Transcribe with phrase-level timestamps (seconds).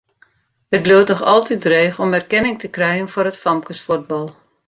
[0.77, 4.27] It bliuwt noch altyd dreech om erkenning te krijen foar it famkesfuotbal.